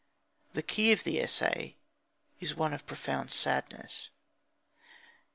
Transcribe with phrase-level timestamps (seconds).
[0.53, 1.77] The key of the essay
[2.39, 4.09] is one of profound sadness.